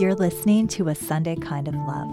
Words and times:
You're 0.00 0.14
listening 0.14 0.66
to 0.68 0.88
A 0.88 0.94
Sunday 0.94 1.36
Kind 1.36 1.68
of 1.68 1.74
Love, 1.74 2.10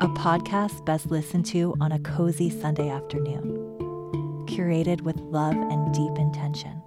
a 0.00 0.06
podcast 0.06 0.84
best 0.84 1.10
listened 1.10 1.44
to 1.46 1.74
on 1.80 1.90
a 1.90 1.98
cozy 1.98 2.48
Sunday 2.48 2.88
afternoon, 2.88 3.48
curated 4.46 5.00
with 5.00 5.16
love 5.18 5.56
and 5.56 5.92
deep 5.92 6.16
intention. 6.18 6.80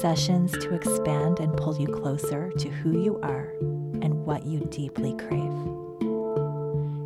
Sessions 0.00 0.52
to 0.52 0.74
expand 0.74 1.38
and 1.38 1.54
pull 1.58 1.78
you 1.78 1.86
closer 1.86 2.50
to 2.52 2.70
who 2.70 3.02
you 3.02 3.20
are 3.22 3.52
and 4.00 4.24
what 4.24 4.46
you 4.46 4.60
deeply 4.70 5.14
crave. 5.16 5.52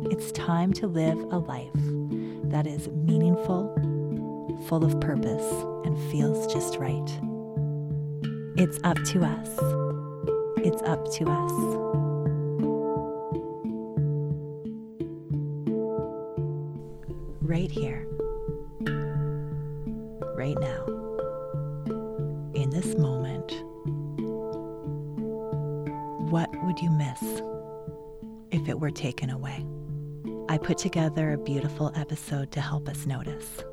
It's 0.09 0.31
time 0.31 0.71
to 0.75 0.87
live 0.87 1.17
a 1.17 1.39
life 1.39 1.73
that 2.49 2.65
is 2.65 2.87
meaningful, 2.87 3.75
full 4.69 4.85
of 4.85 4.97
purpose, 5.01 5.51
and 5.83 5.97
feels 6.09 6.47
just 6.53 6.77
right. 6.77 7.19
It's 8.55 8.79
up 8.85 9.03
to 9.07 9.25
us. 9.25 9.49
It's 10.65 10.81
up 10.83 11.11
to 11.15 11.29
us. 11.29 12.06
Right 17.57 17.71
here, 17.71 18.05
right 20.35 20.59
now, 20.59 20.85
in 22.53 22.69
this 22.69 22.95
moment, 22.95 23.51
what 26.29 26.51
would 26.65 26.79
you 26.79 26.91
miss 26.91 27.41
if 28.51 28.69
it 28.69 28.79
were 28.79 28.91
taken 28.91 29.31
away? 29.31 29.65
I 30.49 30.59
put 30.59 30.77
together 30.77 31.33
a 31.33 31.37
beautiful 31.39 31.91
episode 31.95 32.51
to 32.51 32.61
help 32.61 32.87
us 32.87 33.07
notice. 33.07 33.63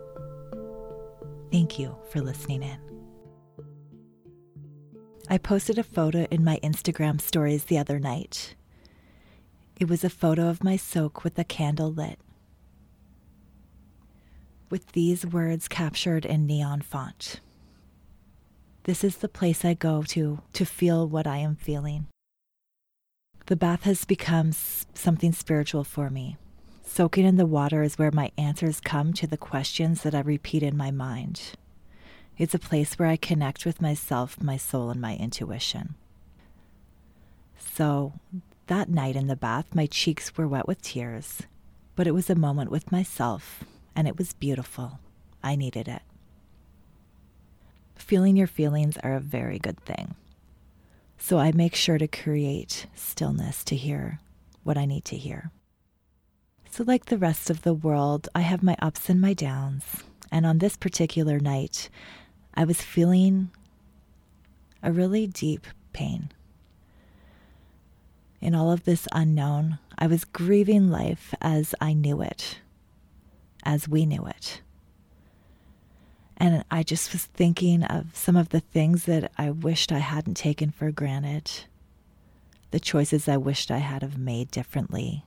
Thank 1.53 1.78
you 1.78 1.95
for 2.11 2.23
listening 2.23 2.62
in. 2.62 2.78
I 5.28 5.37
posted 5.37 5.77
a 5.77 5.83
photo 5.83 6.27
in 6.30 6.42
my 6.42 6.59
Instagram 6.62 7.20
stories 7.20 7.64
the 7.64 7.77
other 7.77 7.98
night. 7.98 8.55
It 9.78 9.91
was 9.91 10.05
a 10.05 10.11
photo 10.11 10.48
of 10.48 10.64
my 10.64 10.78
soak 10.78 11.23
with 11.23 11.39
a 11.39 11.45
candle 11.45 11.92
lit 11.92 12.19
with 14.70 14.93
these 14.93 15.27
words 15.27 15.69
captured 15.69 16.25
in 16.25 16.47
neon 16.47 16.81
font. 16.81 17.41
This 18.84 19.03
is 19.03 19.17
the 19.17 19.29
place 19.29 19.65
I 19.65 19.75
go 19.75 20.03
to 20.03 20.41
to 20.53 20.65
feel 20.67 21.09
what 21.09 21.27
I 21.27 21.39
am 21.39 21.57
feeling. 21.57 22.07
The 23.47 23.57
bath 23.57 23.83
has 23.85 24.05
become 24.05 24.53
something 24.53 25.33
spiritual 25.33 25.85
for 25.85 26.11
me. 26.11 26.37
Soaking 26.83 27.25
in 27.25 27.37
the 27.37 27.47
water 27.47 27.83
is 27.83 27.98
where 27.98 28.11
my 28.11 28.31
answers 28.37 28.81
come 28.81 29.12
to 29.15 29.27
the 29.27 29.37
questions 29.37 30.03
that 30.03 30.15
I 30.15 30.20
repeat 30.20 30.62
in 30.62 30.77
my 30.77 30.91
mind. 30.91 31.53
It's 32.37 32.55
a 32.55 32.59
place 32.59 32.98
where 32.98 33.09
I 33.09 33.17
connect 33.17 33.65
with 33.65 33.81
myself, 33.81 34.42
my 34.42 34.57
soul, 34.57 34.91
and 34.91 35.01
my 35.01 35.17
intuition. 35.17 35.95
So, 37.59 38.12
that 38.67 38.89
night 38.89 39.17
in 39.17 39.27
the 39.27 39.37
bath, 39.37 39.75
my 39.75 39.87
cheeks 39.87 40.37
were 40.37 40.48
wet 40.48 40.67
with 40.67 40.83
tears, 40.83 41.42
but 41.97 42.07
it 42.07 42.15
was 42.15 42.29
a 42.29 42.35
moment 42.35 42.70
with 42.70 42.92
myself 42.92 43.65
and 43.97 44.09
it 44.09 44.19
was 44.19 44.33
beautiful. 44.33 44.98
I 45.42 45.56
needed 45.56 45.89
it. 45.89 46.03
Feeling 47.95 48.36
your 48.36 48.47
feelings 48.47 48.97
are 49.03 49.14
a 49.14 49.20
very 49.20 49.59
good 49.59 49.81
thing. 49.81 50.14
So 51.19 51.39
I 51.39 51.53
make 51.53 51.75
sure 51.75 51.98
to 51.98 52.09
create 52.09 52.86
stillness 52.95 53.64
to 53.64 53.77
hear 53.77 54.20
what 54.62 54.77
I 54.77 54.84
need 54.84 55.05
to 55.06 55.17
hear. 55.17 55.51
So, 56.70 56.83
like 56.84 57.06
the 57.06 57.19
rest 57.19 57.51
of 57.51 57.62
the 57.62 57.75
world, 57.75 58.28
I 58.34 58.41
have 58.41 58.62
my 58.62 58.77
ups 58.81 59.09
and 59.09 59.20
my 59.20 59.33
downs. 59.33 59.84
And 60.33 60.45
on 60.45 60.58
this 60.58 60.77
particular 60.77 61.39
night, 61.39 61.89
I 62.55 62.64
was 62.64 62.83
feeling 62.83 63.51
a 64.83 64.91
really 64.91 65.29
deep 65.29 65.67
pain. 65.92 66.33
In 68.41 68.55
all 68.55 68.73
of 68.73 68.84
this 68.84 69.06
unknown, 69.12 69.79
I 69.97 70.08
was 70.08 70.25
grieving 70.25 70.91
life 70.91 71.33
as 71.41 71.74
I 71.80 71.92
knew 71.92 72.20
it 72.20 72.58
as 73.64 73.89
we 73.89 74.07
knew 74.07 74.25
it. 74.27 74.63
And 76.36 76.64
I 76.70 76.83
just 76.83 77.13
was 77.13 77.25
thinking 77.25 77.85
of 77.85 78.14
some 78.14 78.36
of 78.36 78.51
the 78.51 78.61
things 78.61 79.05
that 79.05 79.30
I 79.39 79.51
wished 79.51 79.92
I 79.92 79.98
hadn't 79.98 80.35
taken 80.35 80.70
for 80.70 80.91
granted, 80.91 81.51
the 82.70 82.80
choices 82.80 83.29
I 83.29 83.36
wished 83.36 83.70
I 83.70 83.79
had 83.79 84.03
have 84.03 84.19
made 84.19 84.51
differently 84.51 85.24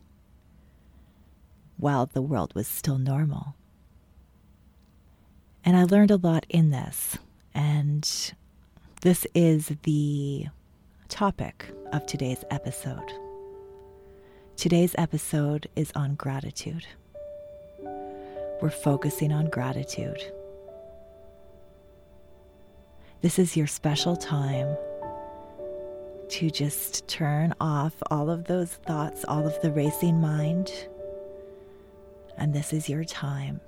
while 1.78 2.06
the 2.08 2.22
world 2.22 2.54
was 2.56 2.68
still 2.68 2.98
normal. 2.98 3.56
And 5.64 5.78
I 5.78 5.84
learned 5.84 6.12
a 6.12 6.18
lot 6.18 6.46
in 6.50 6.72
this. 6.72 7.18
And 7.54 8.34
this 9.02 9.26
is 9.34 9.72
the 9.84 10.48
topic 11.08 11.72
of 11.94 12.06
today's 12.06 12.44
episode. 12.50 13.14
Today's 14.56 14.96
episode 14.98 15.68
is 15.76 15.92
on 15.96 16.16
gratitude 16.16 16.88
we're 18.62 18.70
focusing 18.70 19.32
on 19.32 19.50
gratitude. 19.50 20.22
This 23.22 23.40
is 23.40 23.58
your 23.58 23.68
special 23.68 24.16
time 24.16 24.76
to 26.30 26.50
just 26.50 27.08
turn 27.08 27.54
off 27.60 27.94
all 28.12 28.30
of 28.30 28.46
those 28.46 28.74
thoughts, 28.74 29.26
all 29.26 29.46
of 29.46 29.60
the 29.62 29.72
racing 29.72 30.20
mind. 30.20 30.72
And 32.38 32.54
this 32.54 32.74
is 32.74 32.90
your 32.90 33.04
time 33.04 33.60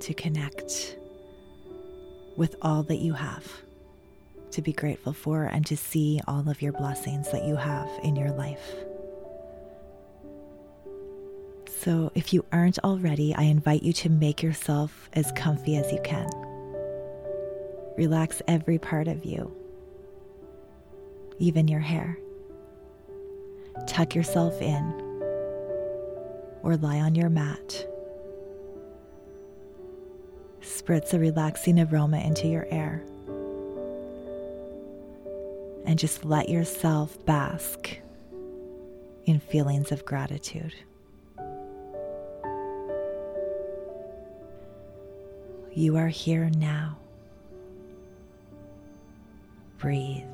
to 0.00 0.14
connect 0.14 0.96
with 2.36 2.56
all 2.62 2.82
that 2.84 2.98
you 2.98 3.14
have, 3.14 3.46
to 4.52 4.62
be 4.62 4.72
grateful 4.72 5.12
for, 5.12 5.44
and 5.44 5.66
to 5.66 5.76
see 5.76 6.20
all 6.28 6.48
of 6.48 6.62
your 6.62 6.72
blessings 6.72 7.30
that 7.32 7.44
you 7.44 7.56
have 7.56 7.88
in 8.02 8.16
your 8.16 8.30
life. 8.30 8.74
So, 11.80 12.10
if 12.16 12.32
you 12.32 12.44
aren't 12.50 12.80
already, 12.80 13.32
I 13.36 13.42
invite 13.42 13.84
you 13.84 13.92
to 13.94 14.08
make 14.08 14.42
yourself 14.42 15.08
as 15.12 15.30
comfy 15.36 15.76
as 15.76 15.92
you 15.92 16.00
can. 16.02 16.28
Relax 17.96 18.42
every 18.48 18.78
part 18.78 19.06
of 19.06 19.24
you, 19.24 19.54
even 21.38 21.68
your 21.68 21.78
hair. 21.80 22.18
Tuck 23.86 24.16
yourself 24.16 24.60
in 24.60 24.82
or 26.64 26.76
lie 26.76 26.98
on 26.98 27.14
your 27.14 27.28
mat. 27.28 27.86
Spritz 30.60 31.14
a 31.14 31.18
relaxing 31.20 31.78
aroma 31.78 32.18
into 32.18 32.48
your 32.48 32.66
air. 32.72 33.04
And 35.86 35.96
just 35.96 36.24
let 36.24 36.48
yourself 36.48 37.24
bask 37.24 37.98
in 39.26 39.38
feelings 39.38 39.92
of 39.92 40.04
gratitude. 40.04 40.74
You 45.78 45.96
are 45.96 46.08
here 46.08 46.50
now. 46.58 46.98
Breathe. 49.78 50.24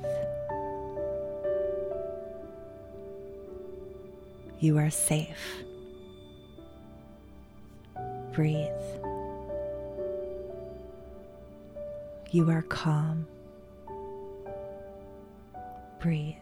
You 4.58 4.78
are 4.78 4.88
safe. 4.88 5.62
Breathe. 8.32 8.70
You 12.30 12.50
are 12.50 12.62
calm. 12.62 13.26
Breathe. 16.00 16.36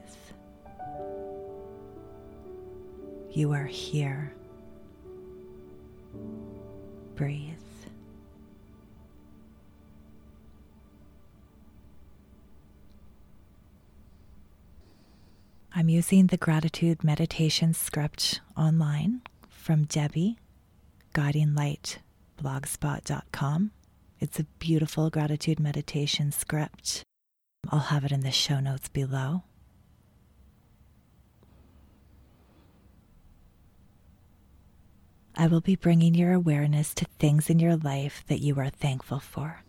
You 3.33 3.51
are 3.51 3.67
here. 3.67 4.33
Breathe. 7.17 7.72
I'm 15.83 15.89
using 15.89 16.29
the 16.29 16.37
gratitude 16.37 17.03
meditation 17.03 17.75
script 17.75 18.41
online 18.57 19.23
from 19.49 19.83
Debbie, 19.83 20.39
guidinglightblogspot.com. 21.13 23.73
It's 24.21 24.39
a 24.39 24.45
beautiful 24.61 25.11
gratitude 25.11 25.59
meditation 25.59 26.31
script. 26.31 27.03
I'll 27.69 27.81
have 27.81 28.05
it 28.05 28.13
in 28.13 28.21
the 28.21 28.31
show 28.31 28.61
notes 28.61 28.89
below. 28.89 29.43
I 35.37 35.49
will 35.49 35.61
be 35.61 35.75
bringing 35.75 36.15
your 36.15 36.33
awareness 36.33 36.95
to 36.95 37.07
things 37.19 37.51
in 37.51 37.59
your 37.59 37.75
life 37.75 38.23
that 38.29 38.39
you 38.39 38.57
are 38.61 38.71
thankful 38.71 39.19
for. 39.19 39.65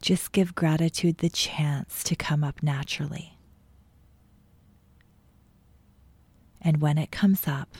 Just 0.00 0.32
give 0.32 0.54
gratitude 0.54 1.18
the 1.18 1.28
chance 1.28 2.04
to 2.04 2.14
come 2.14 2.44
up 2.44 2.62
naturally. 2.62 3.38
And 6.60 6.80
when 6.80 6.98
it 6.98 7.10
comes 7.10 7.48
up, 7.48 7.76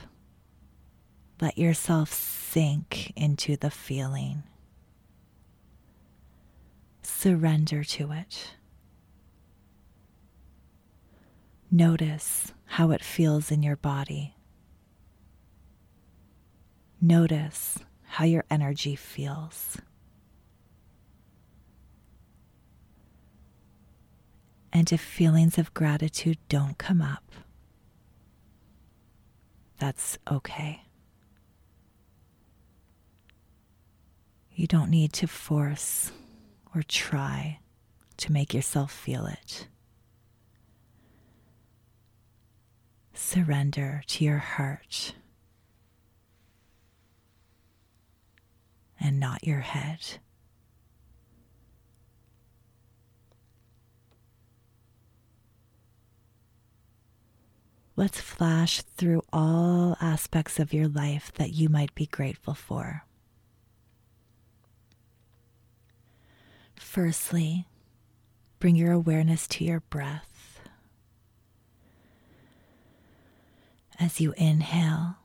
let 1.41 1.56
yourself 1.56 2.12
sink 2.12 3.12
into 3.17 3.56
the 3.56 3.70
feeling. 3.70 4.43
Surrender 7.03 7.85
to 7.85 8.12
it. 8.12 8.55
Notice 11.70 12.53
how 12.65 12.91
it 12.91 13.05
feels 13.05 13.50
in 13.50 13.62
your 13.62 13.76
body. 13.76 14.35
Notice 17.00 17.79
how 18.03 18.25
your 18.25 18.44
energy 18.50 18.97
feels. 18.97 19.79
And 24.73 24.93
if 24.93 25.00
feelings 25.00 25.59
of 25.59 25.75
gratitude 25.75 26.38
don't 26.49 26.79
come 26.79 27.00
up, 27.00 27.25
that's 29.79 30.19
okay. 30.31 30.82
You 34.55 34.67
don't 34.67 34.91
need 34.91 35.12
to 35.15 35.26
force 35.26 36.11
or 36.75 36.82
try 36.82 37.61
to 38.19 38.32
make 38.32 38.53
yourself 38.53 38.93
feel 38.93 39.26
it. 39.26 39.69
Surrender 43.15 44.03
to 44.09 44.25
your 44.25 44.38
heart 44.38 45.15
and 49.00 49.20
not 49.20 49.44
your 49.47 49.61
head. 49.61 50.19
Let's 57.98 58.20
flash 58.20 58.82
through 58.82 59.24
all 59.32 59.96
aspects 60.00 60.60
of 60.60 60.72
your 60.72 60.86
life 60.86 61.32
that 61.34 61.52
you 61.54 61.68
might 61.68 61.92
be 61.96 62.06
grateful 62.06 62.54
for. 62.54 63.02
Firstly, 66.76 67.66
bring 68.60 68.76
your 68.76 68.92
awareness 68.92 69.48
to 69.48 69.64
your 69.64 69.80
breath. 69.80 70.60
As 73.98 74.20
you 74.20 74.32
inhale 74.36 75.16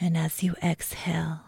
and 0.00 0.16
as 0.16 0.44
you 0.44 0.54
exhale, 0.62 1.40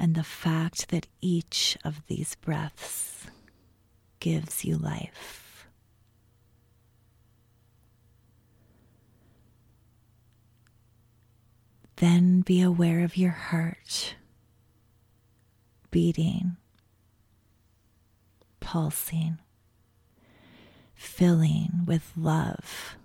and 0.00 0.14
the 0.14 0.24
fact 0.24 0.88
that 0.88 1.06
each 1.20 1.76
of 1.84 2.00
these 2.06 2.34
breaths 2.36 3.26
gives 4.18 4.64
you 4.64 4.78
life. 4.78 5.68
Then 11.96 12.40
be 12.40 12.62
aware 12.62 13.04
of 13.04 13.18
your 13.18 13.30
heart 13.30 14.14
beating, 15.90 16.56
pulsing, 18.58 19.38
filling 20.94 21.82
with 21.84 22.10
love 22.16 22.96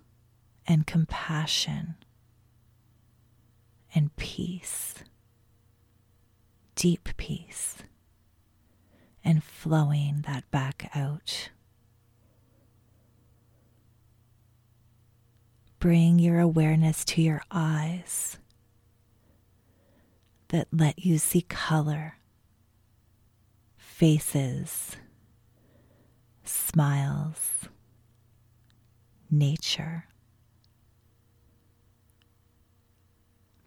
and 0.65 0.87
compassion 0.87 1.95
and 3.93 4.15
peace 4.15 4.93
deep 6.85 7.09
peace 7.17 7.77
and 9.23 9.43
flowing 9.43 10.23
that 10.27 10.43
back 10.51 10.87
out. 10.93 11.49
Bring 15.79 16.19
your 16.19 16.39
awareness 16.39 17.03
to 17.05 17.23
your 17.23 17.41
eyes 17.49 18.37
that 20.49 20.67
let 20.71 21.03
you 21.03 21.17
see 21.17 21.41
color, 21.41 22.17
faces, 23.75 24.95
smiles, 26.43 27.67
nature, 29.31 30.05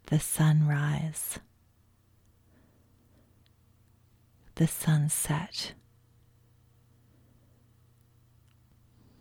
the 0.07 0.21
sunrise 0.21 1.41
the 4.59 4.67
sunset, 4.67 5.73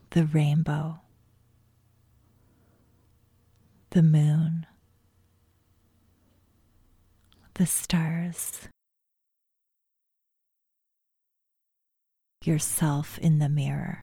the 0.09 0.25
rainbow, 0.25 0.99
the 3.91 4.01
moon, 4.01 4.65
the 7.53 7.67
stars, 7.67 8.67
yourself 12.43 13.19
in 13.19 13.37
the 13.37 13.47
mirror. 13.47 14.01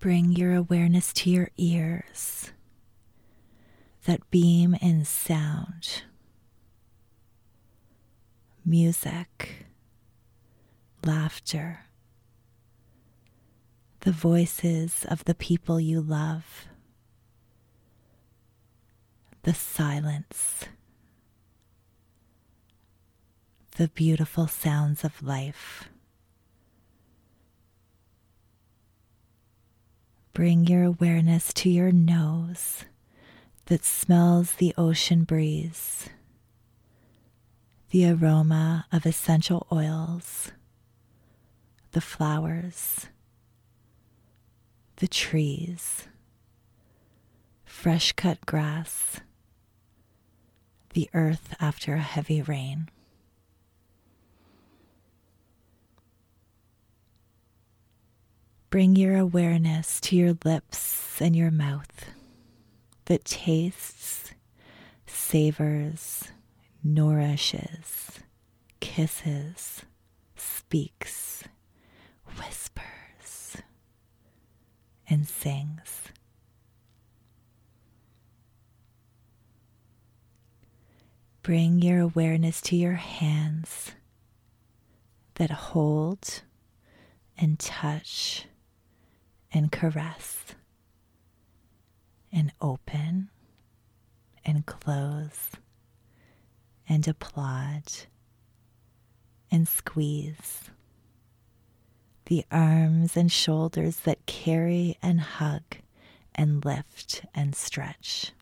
Bring 0.00 0.32
your 0.32 0.56
awareness 0.56 1.12
to 1.12 1.30
your 1.30 1.50
ears 1.56 2.50
that 4.04 4.30
beam 4.30 4.74
in 4.82 5.04
sound, 5.04 6.02
music, 8.64 9.66
laughter, 11.04 11.80
the 14.00 14.12
voices 14.12 15.06
of 15.08 15.24
the 15.24 15.34
people 15.34 15.80
you 15.80 16.02
love, 16.02 16.66
the 19.44 19.54
silence, 19.54 20.66
the 23.76 23.88
beautiful 23.88 24.46
sounds 24.46 25.02
of 25.02 25.22
life. 25.22 25.88
Bring 30.34 30.66
your 30.66 30.82
awareness 30.82 31.52
to 31.54 31.70
your 31.70 31.92
nose 31.92 32.84
that 33.66 33.84
smells 33.84 34.52
the 34.52 34.74
ocean 34.76 35.24
breeze, 35.24 36.08
the 37.90 38.10
aroma 38.10 38.86
of 38.92 39.06
essential 39.06 39.66
oils, 39.72 40.52
the 41.92 42.00
flowers, 42.00 43.06
the 44.96 45.08
trees, 45.08 46.08
fresh 47.64 48.12
cut 48.12 48.44
grass, 48.44 49.20
the 50.92 51.08
earth 51.14 51.54
after 51.58 51.94
a 51.94 52.00
heavy 52.00 52.42
rain. 52.42 52.88
Bring 58.68 58.96
your 58.96 59.16
awareness 59.16 60.00
to 60.02 60.16
your 60.16 60.36
lips 60.44 61.20
and 61.20 61.34
your 61.34 61.50
mouth 61.50 62.13
that 63.06 63.24
tastes, 63.24 64.32
savors, 65.06 66.24
nourishes, 66.82 68.20
kisses, 68.80 69.82
speaks, 70.36 71.44
whispers, 72.38 73.56
and 75.08 75.28
sings. 75.28 76.00
Bring 81.42 81.82
your 81.82 82.00
awareness 82.00 82.62
to 82.62 82.76
your 82.76 82.94
hands 82.94 83.92
that 85.34 85.50
hold 85.50 86.42
and 87.36 87.58
touch 87.58 88.46
and 89.52 89.70
caress 89.70 90.54
and 92.34 92.52
open 92.60 93.30
and 94.44 94.66
close 94.66 95.50
and 96.88 97.06
applaud 97.06 97.84
and 99.50 99.68
squeeze. 99.68 100.70
The 102.26 102.44
arms 102.50 103.16
and 103.16 103.30
shoulders 103.30 103.98
that 104.00 104.26
carry 104.26 104.98
and 105.00 105.20
hug 105.20 105.62
and 106.34 106.64
lift 106.64 107.24
and 107.34 107.54
stretch. 107.54 108.32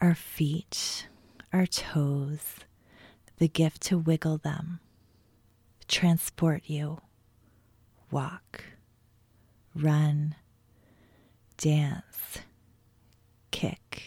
Our 0.00 0.14
feet, 0.14 1.08
our 1.52 1.66
toes, 1.66 2.58
the 3.38 3.48
gift 3.48 3.80
to 3.82 3.98
wiggle 3.98 4.36
them, 4.38 4.80
transport 5.88 6.64
you, 6.66 7.00
walk, 8.10 8.64
run, 9.74 10.34
dance, 11.58 12.38
kick. 13.50 14.02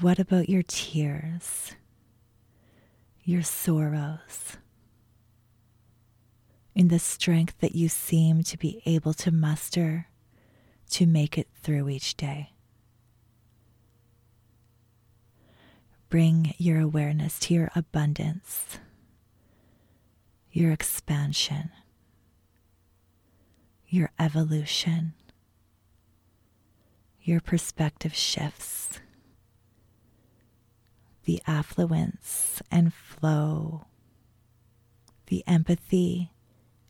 What 0.00 0.18
about 0.18 0.48
your 0.48 0.62
tears, 0.62 1.72
your 3.24 3.42
sorrows, 3.42 4.56
in 6.74 6.88
the 6.88 6.98
strength 6.98 7.54
that 7.60 7.74
you 7.74 7.88
seem 7.88 8.42
to 8.42 8.58
be 8.58 8.82
able 8.84 9.14
to 9.14 9.30
muster 9.30 10.08
to 10.90 11.06
make 11.06 11.38
it 11.38 11.48
through 11.62 11.88
each 11.88 12.16
day. 12.16 12.52
Bring 16.08 16.54
your 16.58 16.80
awareness 16.80 17.38
to 17.40 17.54
your 17.54 17.70
abundance, 17.74 18.78
your 20.52 20.70
expansion, 20.70 21.70
your 23.88 24.10
evolution, 24.18 25.14
your 27.22 27.40
perspective 27.40 28.14
shifts, 28.14 29.00
the 31.24 31.42
affluence 31.46 32.62
and 32.70 32.92
flow, 32.92 33.86
the 35.26 35.42
empathy 35.46 36.32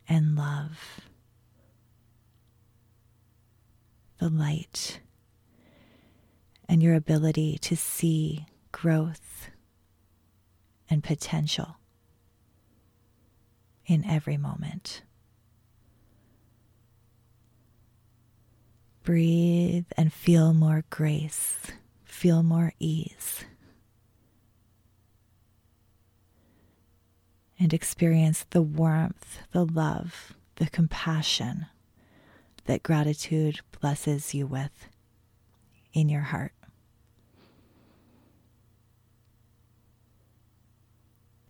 and 0.09 0.37
love, 0.37 1.01
the 4.19 4.29
light, 4.29 5.01
and 6.69 6.83
your 6.83 6.95
ability 6.95 7.59
to 7.59 7.77
see 7.77 8.47
growth 8.73 9.49
and 10.91 11.03
potential 11.03 11.77
in 13.87 14.05
every 14.05 14.37
moment. 14.37 15.03
Breathe 19.07 19.87
and 19.97 20.13
feel 20.13 20.53
more 20.53 20.83
grace, 20.91 21.59
feel 22.05 22.43
more 22.43 22.73
ease. 22.81 23.45
And 27.57 27.73
experience 27.73 28.45
the 28.51 28.63
warmth, 28.63 29.39
the 29.53 29.65
love, 29.65 30.35
the 30.57 30.67
compassion 30.67 31.67
that 32.65 32.83
gratitude 32.83 33.61
blesses 33.81 34.35
you 34.35 34.45
with 34.45 34.89
in 35.93 36.09
your 36.09 36.23
heart. 36.23 36.53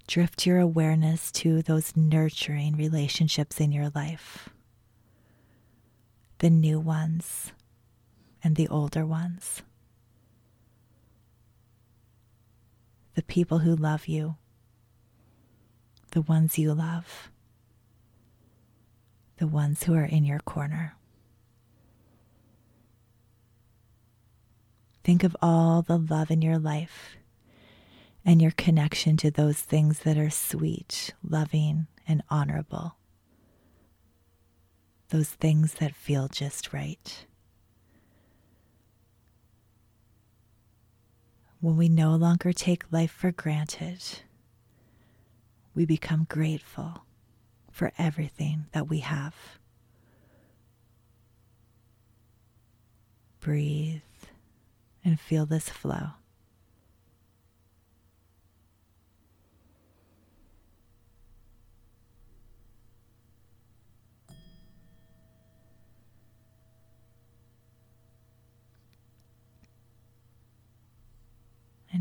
drift 0.06 0.46
your 0.46 0.60
awareness 0.60 1.32
to 1.32 1.62
those 1.62 1.96
nurturing 1.96 2.76
relationships 2.76 3.60
in 3.60 3.72
your 3.72 3.90
life 3.94 4.48
the 6.38 6.50
new 6.50 6.78
ones 6.78 7.52
and 8.44 8.56
the 8.56 8.68
older 8.68 9.06
ones, 9.06 9.62
the 13.14 13.22
people 13.22 13.58
who 13.58 13.74
love 13.74 14.06
you, 14.06 14.36
the 16.10 16.22
ones 16.22 16.58
you 16.58 16.72
love, 16.74 17.30
the 19.38 19.46
ones 19.46 19.84
who 19.84 19.94
are 19.94 20.04
in 20.04 20.24
your 20.24 20.40
corner. 20.40 20.94
Think 25.04 25.24
of 25.24 25.36
all 25.40 25.82
the 25.82 25.98
love 25.98 26.30
in 26.30 26.42
your 26.42 26.58
life 26.58 27.16
and 28.24 28.42
your 28.42 28.50
connection 28.50 29.16
to 29.18 29.30
those 29.30 29.60
things 29.60 30.00
that 30.00 30.18
are 30.18 30.30
sweet, 30.30 31.14
loving, 31.22 31.86
and 32.08 32.22
honorable. 32.28 32.96
Those 35.08 35.30
things 35.30 35.74
that 35.74 35.94
feel 35.94 36.28
just 36.28 36.72
right. 36.72 37.26
When 41.60 41.76
we 41.76 41.88
no 41.88 42.14
longer 42.14 42.52
take 42.52 42.90
life 42.92 43.12
for 43.12 43.30
granted, 43.32 44.02
we 45.74 45.84
become 45.84 46.26
grateful 46.28 47.04
for 47.70 47.92
everything 47.98 48.66
that 48.72 48.88
we 48.88 49.00
have. 49.00 49.34
Breathe 53.40 54.00
and 55.04 55.20
feel 55.20 55.46
this 55.46 55.68
flow. 55.68 56.10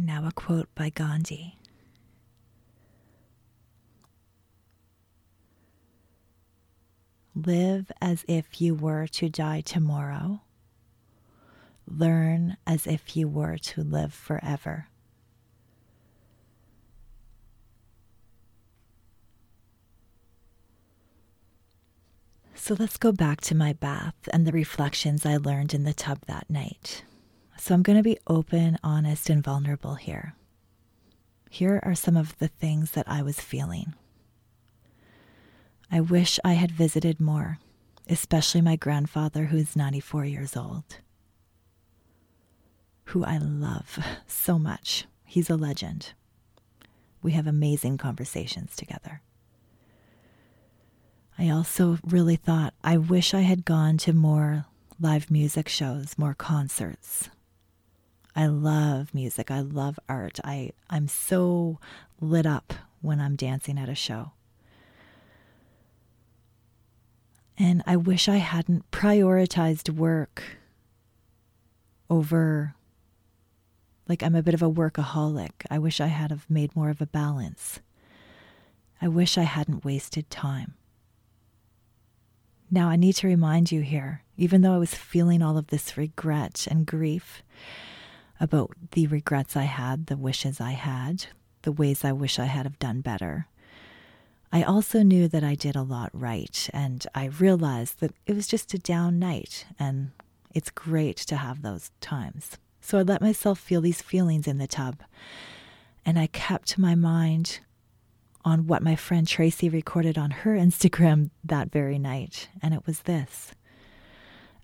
Now 0.05 0.27
a 0.27 0.31
quote 0.31 0.69
by 0.75 0.89
Gandhi. 0.89 1.57
Live 7.35 7.91
as 8.01 8.23
if 8.27 8.61
you 8.61 8.73
were 8.73 9.07
to 9.07 9.27
die 9.27 9.61
tomorrow. 9.61 10.41
Learn 11.87 12.57
as 12.65 12.87
if 12.87 13.17
you 13.17 13.27
were 13.27 13.57
to 13.57 13.83
live 13.83 14.13
forever. 14.13 14.87
So 22.53 22.75
let's 22.79 22.97
go 22.97 23.11
back 23.11 23.41
to 23.41 23.55
my 23.55 23.73
bath 23.73 24.15
and 24.33 24.47
the 24.47 24.51
reflections 24.51 25.25
I 25.25 25.37
learned 25.37 25.73
in 25.73 25.83
the 25.83 25.93
tub 25.93 26.21
that 26.27 26.49
night. 26.49 27.03
So 27.65 27.73
I'm 27.73 27.81
going 27.81 27.97
to 27.97 28.03
be 28.03 28.19
open, 28.27 28.77
honest, 28.83 29.27
and 29.27 29.43
vulnerable 29.43 29.95
here. 29.95 30.35
Here 31.49 31.79
are 31.81 31.95
some 31.95 32.15
of 32.15 32.37
the 32.37 32.47
things 32.47 32.91
that 32.91 33.09
I 33.09 33.23
was 33.23 33.39
feeling. 33.39 33.95
I 35.91 35.99
wish 35.99 36.39
I 36.45 36.53
had 36.53 36.69
visited 36.71 37.19
more, 37.19 37.57
especially 38.07 38.61
my 38.61 38.75
grandfather, 38.75 39.45
who 39.45 39.57
is 39.57 39.75
94 39.75 40.25
years 40.25 40.55
old, 40.55 40.99
who 43.05 43.25
I 43.25 43.39
love 43.39 43.97
so 44.27 44.59
much. 44.59 45.05
He's 45.23 45.49
a 45.49 45.55
legend. 45.55 46.13
We 47.23 47.31
have 47.31 47.47
amazing 47.47 47.97
conversations 47.97 48.75
together. 48.75 49.23
I 51.35 51.49
also 51.49 51.97
really 52.05 52.35
thought 52.35 52.75
I 52.83 52.97
wish 52.97 53.33
I 53.33 53.41
had 53.41 53.65
gone 53.65 53.97
to 53.97 54.13
more 54.13 54.65
live 54.99 55.31
music 55.31 55.67
shows, 55.67 56.15
more 56.15 56.35
concerts. 56.35 57.31
I 58.35 58.47
love 58.47 59.13
music. 59.13 59.49
I 59.49 59.61
love 59.61 59.97
art. 60.09 60.39
I, 60.43 60.71
I'm 60.89 61.07
so 61.07 61.79
lit 62.19 62.45
up 62.45 62.73
when 63.01 63.21
I'm 63.21 63.35
dancing 63.35 63.77
at 63.77 63.87
a 63.87 63.95
show. 63.95 64.31
And 67.57 67.81
I 67.87 67.95
wish 67.95 68.27
I 68.27 68.37
hadn't 68.37 68.91
prioritized 68.91 69.89
work 69.89 70.43
over, 72.09 72.75
like, 74.09 74.21
I'm 74.21 74.35
a 74.35 74.43
bit 74.43 74.53
of 74.53 74.61
a 74.61 74.69
workaholic. 74.69 75.51
I 75.69 75.79
wish 75.79 76.01
I 76.01 76.07
had 76.07 76.31
have 76.31 76.49
made 76.49 76.75
more 76.75 76.89
of 76.89 77.01
a 77.01 77.05
balance. 77.05 77.79
I 79.01 79.07
wish 79.07 79.37
I 79.37 79.43
hadn't 79.43 79.85
wasted 79.85 80.29
time. 80.29 80.73
Now, 82.69 82.89
I 82.89 82.97
need 82.97 83.13
to 83.13 83.27
remind 83.27 83.71
you 83.71 83.81
here, 83.81 84.23
even 84.35 84.61
though 84.61 84.73
I 84.73 84.79
was 84.79 84.93
feeling 84.93 85.41
all 85.41 85.57
of 85.57 85.67
this 85.67 85.95
regret 85.95 86.67
and 86.69 86.85
grief, 86.85 87.41
about 88.39 88.71
the 88.91 89.07
regrets 89.07 89.55
I 89.55 89.63
had, 89.63 90.07
the 90.07 90.17
wishes 90.17 90.59
I 90.59 90.71
had, 90.71 91.27
the 91.61 91.71
ways 91.71 92.03
I 92.03 92.11
wish 92.11 92.39
I 92.39 92.45
had 92.45 92.65
have 92.65 92.79
done 92.79 93.01
better. 93.01 93.47
I 94.51 94.63
also 94.63 95.03
knew 95.03 95.27
that 95.27 95.43
I 95.43 95.55
did 95.55 95.75
a 95.75 95.81
lot 95.81 96.09
right, 96.13 96.69
and 96.71 97.05
I 97.13 97.25
realized 97.25 97.99
that 97.99 98.13
it 98.25 98.35
was 98.35 98.47
just 98.47 98.73
a 98.73 98.77
down 98.77 99.19
night, 99.19 99.65
and 99.77 100.11
it's 100.53 100.69
great 100.69 101.17
to 101.17 101.35
have 101.35 101.61
those 101.61 101.91
times. 101.99 102.57
So 102.79 102.99
I 102.99 103.01
let 103.01 103.21
myself 103.21 103.59
feel 103.59 103.81
these 103.81 104.01
feelings 104.01 104.47
in 104.47 104.57
the 104.57 104.67
tub, 104.67 105.01
and 106.05 106.17
I 106.17 106.27
kept 106.27 106.77
my 106.77 106.95
mind 106.95 107.59
on 108.45 108.67
what 108.67 108.83
my 108.83 108.95
friend 108.95 109.27
Tracy 109.27 109.67
recorded 109.69 110.17
on 110.17 110.31
her 110.31 110.51
Instagram 110.55 111.31
that 111.43 111.71
very 111.71 111.99
night, 111.99 112.47
and 112.61 112.73
it 112.73 112.85
was 112.85 113.01
this 113.01 113.53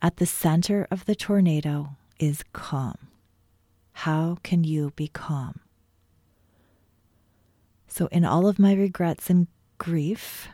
At 0.02 0.18
the 0.18 0.26
center 0.26 0.88
of 0.92 1.06
the 1.06 1.16
tornado 1.16 1.98
is 2.20 2.44
calm. 2.54 3.11
How 3.94 4.38
can 4.44 4.64
you 4.64 4.92
be 4.96 5.08
calm? 5.08 5.60
So, 7.88 8.08
in 8.08 8.24
all 8.24 8.48
of 8.48 8.58
my 8.58 8.74
regrets 8.74 9.30
and 9.30 9.48
grief, 9.78 10.48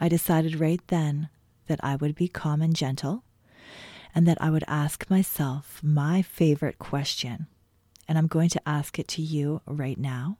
I 0.00 0.08
decided 0.08 0.60
right 0.60 0.80
then 0.88 1.28
that 1.66 1.80
I 1.82 1.96
would 1.96 2.14
be 2.14 2.28
calm 2.28 2.60
and 2.60 2.76
gentle 2.76 3.24
and 4.14 4.26
that 4.26 4.38
I 4.40 4.50
would 4.50 4.64
ask 4.66 5.08
myself 5.08 5.80
my 5.82 6.22
favorite 6.22 6.78
question. 6.78 7.46
And 8.06 8.16
I'm 8.16 8.26
going 8.26 8.48
to 8.50 8.68
ask 8.68 8.98
it 8.98 9.08
to 9.08 9.22
you 9.22 9.60
right 9.66 9.98
now. 9.98 10.38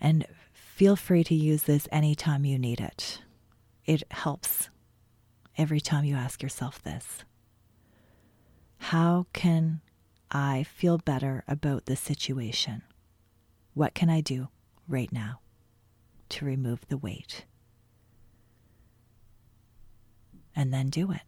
And 0.00 0.26
feel 0.52 0.96
free 0.96 1.24
to 1.24 1.34
use 1.34 1.64
this 1.64 1.88
anytime 1.92 2.44
you 2.44 2.58
need 2.58 2.80
it. 2.80 3.22
It 3.84 4.02
helps 4.10 4.68
every 5.56 5.80
time 5.80 6.04
you 6.04 6.16
ask 6.16 6.42
yourself 6.42 6.82
this 6.82 7.24
How 8.78 9.26
can 9.32 9.80
I 10.30 10.64
feel 10.64 10.98
better 10.98 11.44
about 11.46 11.86
the 11.86 11.96
situation? 11.96 12.82
What 13.74 13.94
can 13.94 14.10
I 14.10 14.20
do 14.20 14.48
right 14.88 15.12
now 15.12 15.40
to 16.28 16.44
remove 16.44 16.86
the 16.88 16.96
weight. 16.96 17.44
And 20.54 20.72
then 20.72 20.88
do 20.88 21.10
it. 21.12 21.20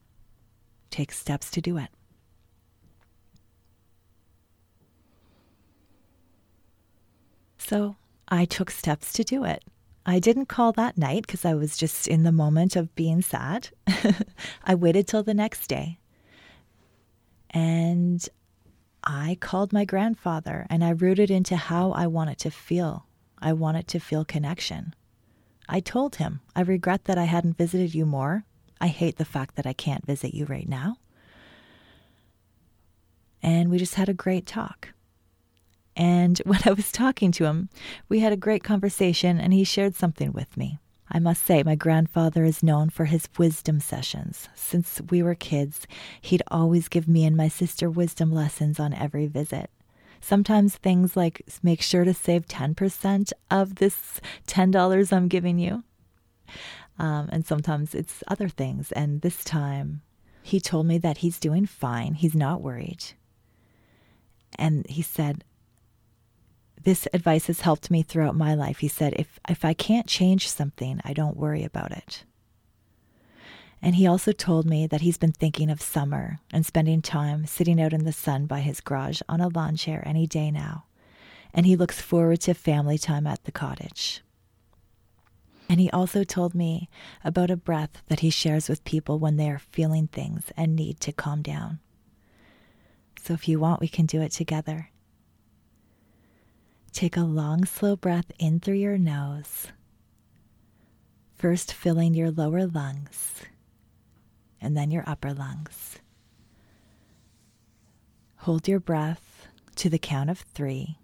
Take 0.91 1.13
steps 1.13 1.51
to 1.53 1.61
do 1.61 1.77
it. 1.77 1.89
So 7.59 7.97
I 8.29 8.47
took 8.47 8.71
steps 8.71 9.13
to 9.15 9.25
do 9.25 9.45
it. 9.45 9.63
I 10.07 10.19
didn't 10.19 10.47
call 10.47 10.73
that 10.73 10.97
night 10.97 11.27
because 11.27 11.45
I 11.45 11.55
was 11.55 11.77
just 11.77 12.09
in 12.09 12.23
the 12.23 12.33
moment 12.33 12.77
of 12.77 12.95
being 12.95 13.21
sad. 13.21 13.69
I 14.65 14.75
waited 14.75 15.07
till 15.07 15.23
the 15.23 15.35
next 15.35 15.67
day. 15.67 15.99
And 17.51 18.27
I 19.05 19.37
called 19.41 19.73
my 19.73 19.85
grandfather 19.85 20.67
and 20.69 20.85
I 20.85 20.91
rooted 20.91 21.31
into 21.31 21.57
how 21.57 21.93
I 21.93 22.07
wanted 22.07 22.33
it 22.33 22.39
to 22.41 22.51
feel. 22.51 23.07
I 23.39 23.53
wanted 23.53 23.87
to 23.89 24.01
feel 24.01 24.25
connection. 24.25 24.95
I 25.69 25.81
told 25.81 26.17
him, 26.17 26.41
I 26.57 26.63
regret 26.63 27.05
that 27.05 27.19
I 27.19 27.25
hadn't 27.25 27.59
visited 27.59 27.95
you 27.95 28.07
more. 28.07 28.45
I 28.81 28.89
hate 28.89 29.17
the 29.17 29.25
fact 29.25 29.57
that 29.57 29.67
I 29.67 29.73
can't 29.73 30.07
visit 30.07 30.35
you 30.35 30.45
right 30.47 30.69
now. 30.69 30.97
And 33.43 33.71
we 33.71 33.79
just 33.79 33.95
had 33.95 34.09
a 34.09 34.15
great 34.15 34.47
talk. 34.47 34.91
And 35.95 36.39
when 36.45 36.61
I 36.65 36.73
was 36.73 36.91
talking 36.91 37.33
to 37.33 37.45
him, 37.45 37.69
we 38.09 38.21
had 38.21 38.33
a 38.33 38.37
great 38.37 38.65
conversation 38.65 39.39
and 39.39 39.53
he 39.53 39.65
shared 39.65 39.95
something 39.95 40.33
with 40.33 40.57
me. 40.57 40.79
I 41.11 41.19
must 41.19 41.43
say, 41.43 41.63
my 41.63 41.75
grandfather 41.75 42.45
is 42.45 42.63
known 42.63 42.91
for 42.91 43.07
his 43.07 43.29
wisdom 43.39 43.81
sessions. 43.81 44.49
Since 44.55 45.01
we 45.11 45.23
were 45.23 45.35
kids, 45.35 45.87
he'd 46.21 46.43
always 46.49 46.89
give 46.89 47.09
me 47.09 47.25
and 47.25 47.37
my 47.37 47.49
sister 47.49 47.89
wisdom 47.89 48.33
lessons 48.33 48.79
on 48.79 48.93
every 48.93 49.27
visit. 49.27 49.71
Sometimes 50.21 50.77
things 50.77 51.17
like 51.17 51.43
make 51.63 51.81
sure 51.81 52.05
to 52.05 52.13
save 52.13 52.47
10% 52.47 53.33
of 53.51 53.77
this 53.77 54.21
$10 54.47 55.13
I'm 55.13 55.29
giving 55.29 55.59
you. 55.59 55.85
Um, 56.99 57.29
and 57.31 57.47
sometimes 57.47 57.95
it's 57.95 58.25
other 58.27 58.49
things. 58.49 58.93
And 58.93 59.21
this 59.21 59.45
time, 59.45 60.03
he 60.43 60.61
told 60.61 60.87
me 60.87 60.99
that 60.99 61.19
he's 61.19 61.39
doing 61.39 61.67
fine. 61.67 62.15
He's 62.15 62.35
not 62.35 62.61
worried. 62.61 63.05
And 64.59 64.87
he 64.89 65.03
said, 65.03 65.45
this 66.85 67.09
advice 67.13 67.47
has 67.47 67.63
helped 67.63 67.91
me 67.91 68.03
throughout 68.03 68.37
my 68.37 68.55
life. 68.55 68.79
He 68.79 68.89
said, 68.89 69.15
if, 69.17 69.41
if 69.49 69.65
I 69.65 69.75
can't 69.75 70.07
change 70.07 70.49
something, 70.49 71.01
I 71.05 71.13
don't 71.13 71.37
worry 71.37 71.65
about 71.65 71.93
it. 71.93 72.25
And 73.81 73.95
he 73.95 74.07
also 74.07 74.33
told 74.33 74.67
me 74.67 74.87
that 74.87 75.03
he's 75.03 75.19
been 75.19 75.33
thinking 75.33 75.71
of 75.71 75.81
summer 75.81 76.41
and 76.53 76.67
spending 76.67 77.01
time 77.01 77.47
sitting 77.47 77.81
out 77.81 77.93
in 77.93 78.05
the 78.05 78.13
sun 78.13 78.47
by 78.47 78.61
his 78.61 78.81
garage 78.81 79.21
on 79.29 79.41
a 79.41 79.49
lawn 79.49 79.77
chair 79.77 80.03
any 80.05 80.27
day 80.27 80.51
now. 80.51 80.85
And 81.55 81.65
he 81.65 81.77
looks 81.77 82.01
forward 82.01 82.41
to 82.43 82.55
family 82.55 82.99
time 82.99 83.27
at 83.27 83.45
the 83.45 83.53
cottage. 83.53 84.23
And 85.69 85.81
he 85.81 85.91
also 85.91 86.25
told 86.25 86.55
me 86.55 86.89
about 87.23 87.51
a 87.51 87.57
breath 87.57 88.03
that 88.09 88.21
he 88.21 88.31
shares 88.31 88.69
with 88.69 88.85
people 88.85 89.19
when 89.19 89.37
they 89.37 89.51
are 89.51 89.59
feeling 89.59 90.09
things 90.09 90.51
and 90.57 90.75
need 90.75 90.99
to 91.01 91.13
calm 91.13 91.43
down. 91.43 91.79
So 93.23 93.35
if 93.35 93.47
you 93.47 93.61
want, 93.61 93.81
we 93.81 93.89
can 93.89 94.07
do 94.07 94.23
it 94.23 94.33
together. 94.33 94.91
Take 96.99 97.17
a 97.17 97.21
long, 97.21 97.65
slow 97.65 97.95
breath 97.95 98.33
in 98.41 98.59
through 98.59 98.75
your 98.75 98.99
nose, 98.99 99.69
first 101.37 101.73
filling 101.73 102.13
your 102.13 102.33
lower 102.33 102.67
lungs 102.67 103.45
and 104.61 104.77
then 104.77 104.91
your 104.91 105.05
upper 105.07 105.33
lungs. 105.33 106.01
Hold 108.39 108.67
your 108.67 108.81
breath 108.81 109.47
to 109.77 109.89
the 109.89 110.01
count 110.01 110.29
of 110.29 110.41
three. 110.41 110.99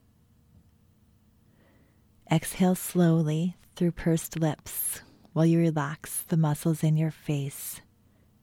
Exhale 2.28 2.74
slowly 2.74 3.54
through 3.76 3.92
pursed 3.92 4.36
lips 4.40 5.00
while 5.32 5.46
you 5.46 5.60
relax 5.60 6.22
the 6.22 6.36
muscles 6.36 6.82
in 6.82 6.96
your 6.96 7.12
face, 7.12 7.82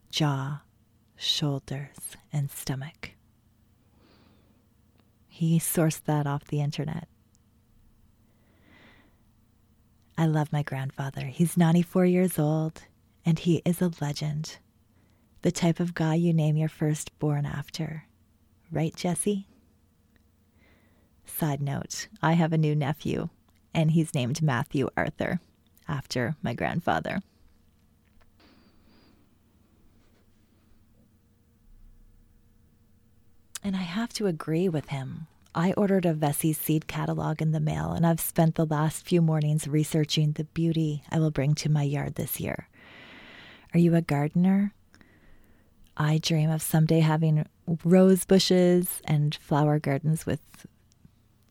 jaw, 0.10 0.62
shoulders, 1.18 2.16
and 2.32 2.50
stomach. 2.50 3.12
He 5.28 5.60
sourced 5.60 6.02
that 6.06 6.26
off 6.26 6.46
the 6.46 6.62
internet. 6.62 7.10
I 10.22 10.28
love 10.28 10.54
my 10.54 10.62
grandfather. 10.62 11.26
He's 11.26 11.58
94 11.58 12.06
years 12.06 12.38
old 12.38 12.84
and 13.26 13.40
he 13.40 13.64
is 13.66 13.82
a 13.82 13.90
legend. 14.00 14.60
The 15.42 15.52
type 15.52 15.80
of 15.80 15.96
guy 15.96 16.14
you 16.14 16.32
name 16.32 16.56
your 16.56 16.70
firstborn 16.70 17.48
after. 17.48 18.06
Right, 18.72 18.96
Jesse? 18.96 19.48
Side 21.26 21.60
note 21.60 22.08
I 22.22 22.34
have 22.34 22.54
a 22.54 22.58
new 22.60 22.76
nephew, 22.76 23.30
and 23.74 23.90
he's 23.90 24.14
named 24.14 24.44
Matthew 24.44 24.90
Arthur 24.96 25.40
after 25.88 26.36
my 26.44 26.54
grandfather. 26.54 27.22
And 33.64 33.76
I 33.76 33.82
have 33.82 34.14
to 34.14 34.28
agree 34.28 34.70
with 34.70 34.90
him. 34.90 35.26
I 35.54 35.74
ordered 35.74 36.06
a 36.06 36.14
Veseys 36.14 36.56
seed 36.56 36.88
catalog 36.88 37.42
in 37.42 37.52
the 37.52 37.60
mail, 37.60 37.92
and 37.92 38.08
I've 38.08 38.22
spent 38.22 38.56
the 38.56 38.66
last 38.66 39.06
few 39.06 39.22
mornings 39.22 39.68
researching 39.68 40.32
the 40.32 40.46
beauty 40.46 41.04
I 41.12 41.20
will 41.20 41.32
bring 41.32 41.56
to 41.56 41.70
my 41.70 41.84
yard 41.84 42.16
this 42.16 42.40
year. 42.40 42.70
Are 43.74 43.80
you 43.80 43.94
a 43.96 44.02
gardener? 44.02 44.74
I 45.98 46.20
dream 46.20 46.50
of 46.50 46.62
someday 46.62 47.02
having 47.02 47.46
rose 47.84 48.24
bushes 48.24 49.02
and 49.04 49.36
flower 49.36 49.78
gardens 49.78 50.26
with 50.26 50.40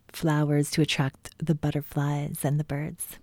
flowers 0.09 0.71
to 0.73 0.83
attract 0.83 1.35
the 1.39 1.55
butterflies 1.55 2.43
and 2.43 2.59
the 2.59 2.65
birds. 2.65 3.19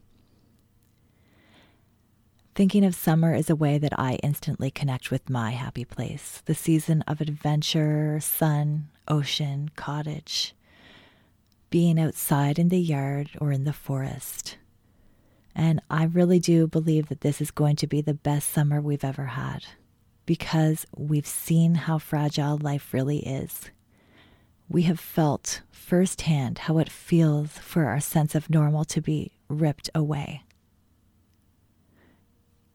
Thinking 2.54 2.86
of 2.86 2.94
summer 2.94 3.34
is 3.34 3.50
a 3.50 3.56
way 3.56 3.80
that 3.80 4.00
I 4.00 4.20
instantly 4.24 4.70
connect 4.70 5.10
with 5.10 5.28
my 5.30 5.52
happy 5.52 5.86
place, 5.86 6.44
the 6.46 6.56
season 6.56 7.02
of 7.08 7.20
adventure, 7.20 8.20
sun, 8.20 8.90
ocean, 9.08 9.70
cottage 9.76 10.54
being 11.70 12.00
outside 12.00 12.58
in 12.58 12.70
the 12.70 12.80
yard 12.80 13.30
or 13.40 13.52
in 13.52 13.64
the 13.64 13.74
forest. 13.74 14.58
And 15.56 15.82
I 15.90 16.04
really 16.06 16.40
do 16.40 16.68
believe 16.68 17.10
that 17.10 17.22
this 17.22 17.42
is 17.42 17.52
going 17.52 17.76
to 17.78 17.88
be 17.88 18.02
the 18.02 18.14
best 18.14 18.50
summer 18.50 18.80
we've 18.80 19.04
ever 19.04 19.26
had 19.26 19.66
because 20.28 20.86
we've 20.96 21.26
seen 21.26 21.76
how 21.76 21.98
fragile 21.98 22.58
life 22.58 22.94
really 22.94 23.20
is. 23.20 23.72
We 24.70 24.84
have 24.84 25.00
felt 25.00 25.62
firsthand 25.72 26.60
how 26.60 26.78
it 26.78 26.92
feels 26.92 27.58
for 27.58 27.86
our 27.86 28.00
sense 28.00 28.36
of 28.36 28.50
normal 28.50 28.84
to 28.86 29.02
be 29.02 29.32
ripped 29.48 29.90
away. 29.96 30.44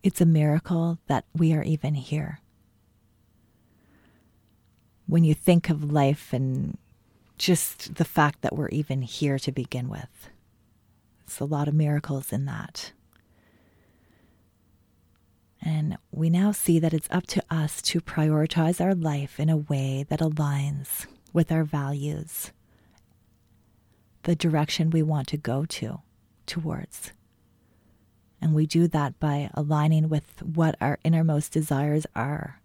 It's 0.03 0.21
a 0.21 0.27
miracle 0.27 0.99
that 1.07 1.25
we 1.37 1.53
are 1.55 1.63
even 1.63 1.95
here. 1.95 2.41
When 5.07 5.23
you 5.23 5.35
think 5.35 5.69
of 5.69 5.93
life 5.93 6.33
and 6.33 6.79
just 7.43 7.97
the 7.97 8.05
fact 8.05 8.41
that 8.43 8.55
we're 8.55 8.69
even 8.69 9.03
here 9.03 9.37
to 9.37 9.51
begin 9.51 9.89
with. 9.89 10.31
It's 11.25 11.41
a 11.41 11.45
lot 11.45 11.67
of 11.67 11.75
miracles 11.75 12.33
in 12.33 12.45
that. 12.45 12.93
And 15.61 15.99
we 16.13 16.31
now 16.31 16.53
see 16.53 16.79
that 16.79 16.95
it's 16.95 17.09
up 17.11 17.27
to 17.29 17.43
us 17.51 17.83
to 17.83 18.01
prioritize 18.01 18.81
our 18.81 18.95
life 18.95 19.41
in 19.41 19.51
a 19.51 19.57
way 19.57 20.07
that 20.09 20.21
aligns 20.21 21.07
with 21.33 21.51
our 21.51 21.65
values, 21.65 22.53
the 24.23 24.37
direction 24.37 24.91
we 24.91 25.03
want 25.03 25.27
to 25.29 25.37
go 25.37 25.65
to, 25.65 26.01
towards. 26.47 27.11
And 28.41 28.55
we 28.55 28.67
do 28.67 28.87
that 28.87 29.19
by 29.19 29.51
aligning 29.55 30.09
with 30.09 30.43
what 30.43 30.77
our 30.81 31.01
innermost 31.03 31.51
desires 31.51 32.07
are 32.15 32.62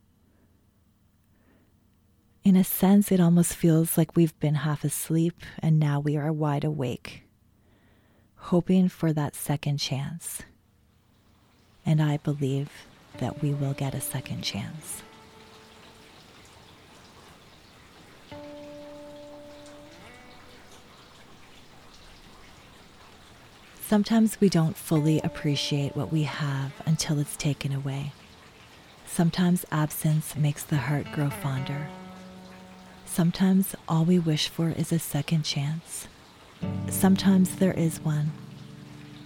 in 2.48 2.56
a 2.56 2.64
sense, 2.64 3.12
it 3.12 3.20
almost 3.20 3.54
feels 3.54 3.98
like 3.98 4.16
we've 4.16 4.40
been 4.40 4.56
half 4.56 4.86
asleep 4.86 5.42
and 5.60 5.78
now 5.78 6.00
we 6.00 6.16
are 6.16 6.32
wide 6.32 6.64
awake, 6.64 7.24
hoping 8.38 8.88
for 8.88 9.12
that 9.12 9.36
second 9.36 9.80
chance. 9.80 10.44
And 11.86 12.02
I 12.02 12.16
believe 12.16 12.70
that 13.18 13.42
we 13.42 13.54
will 13.54 13.74
get 13.74 13.94
a 13.94 14.00
second 14.00 14.44
chance. 14.44 15.04
Sometimes 23.86 24.40
we 24.40 24.48
don't 24.48 24.78
fully 24.78 25.20
appreciate 25.20 25.98
what 25.98 26.14
we 26.14 26.24
have 26.24 26.72
until 26.86 27.20
it's 27.20 27.36
taken 27.36 27.74
away. 27.74 28.14
Sometimes 29.06 29.66
absence 29.70 30.38
makes 30.38 30.64
the 30.64 30.78
heart 30.78 31.12
grow 31.12 31.30
fonder. 31.30 31.90
Sometimes 33.18 33.76
all 33.88 34.06
we 34.06 34.20
wish 34.20 34.48
for 34.48 34.70
is 34.70 34.92
a 34.92 35.00
second 35.00 35.42
chance. 35.42 36.08
Sometimes 36.88 37.56
there 37.56 37.74
is 37.74 38.00
one, 38.02 38.32